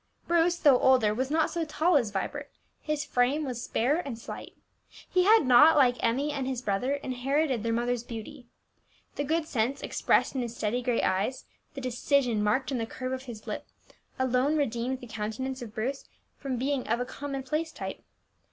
Bruce, 0.27 0.57
though 0.57 0.79
older, 0.79 1.13
was 1.13 1.29
not 1.29 1.51
so 1.51 1.63
tall 1.63 1.95
as 1.95 2.09
Vibert; 2.09 2.49
his 2.81 3.05
frame 3.05 3.45
was 3.45 3.61
spare 3.63 3.99
and 3.99 4.17
slight. 4.17 4.55
He 5.07 5.25
had 5.25 5.45
not, 5.45 5.77
like 5.77 5.97
Emmie 6.03 6.31
and 6.31 6.47
his 6.47 6.63
brother, 6.63 6.95
inherited 6.95 7.61
their 7.61 7.71
mother's 7.71 8.03
beauty. 8.03 8.47
The 9.13 9.23
good 9.23 9.45
sense 9.45 9.83
expressed 9.83 10.33
in 10.33 10.41
his 10.41 10.57
steady 10.57 10.81
gray 10.81 11.03
eyes, 11.03 11.45
the 11.75 11.81
decision 11.81 12.43
marked 12.43 12.71
in 12.71 12.79
the 12.79 12.87
curve 12.87 13.13
of 13.13 13.25
his 13.25 13.45
lip, 13.45 13.67
alone 14.17 14.57
redeemed 14.57 15.01
the 15.01 15.05
countenance 15.07 15.61
of 15.61 15.75
Bruce 15.75 16.05
from 16.35 16.57
being 16.57 16.87
of 16.87 16.99
a 16.99 17.05
commonplace 17.05 17.71
type. 17.71 18.03